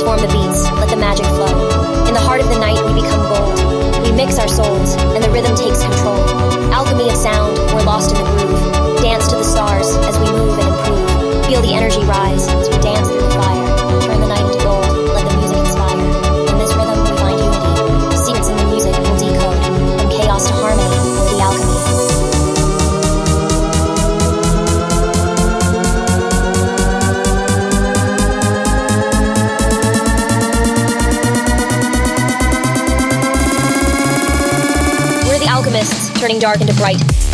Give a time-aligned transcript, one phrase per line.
[0.00, 1.52] transform the beats, let the magic flow.
[2.08, 3.52] In the heart of the night, we become gold.
[4.00, 6.16] We mix our souls, and the rhythm takes control.
[6.72, 8.96] Alchemy of sound, we're lost in the groove.
[9.02, 11.44] Dance to the stars as we move and improve.
[11.44, 14.00] Feel the energy rise as we dance through the fire.
[14.08, 16.00] Turn the night into gold, let the music inspire.
[16.48, 18.16] In this rhythm, we find unity.
[18.16, 19.60] Secrets in the music will decode.
[20.00, 20.96] From chaos to harmony,
[21.28, 21.79] the alchemy.
[36.20, 37.29] Turning dark into bright.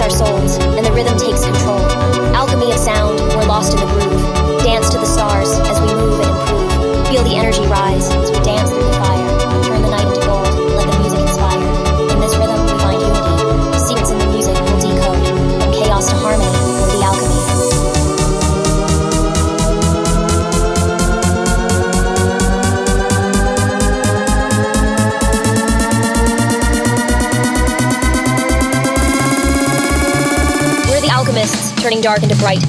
[0.00, 0.61] Our souls,
[31.32, 32.62] alchemists, turning dark into bright.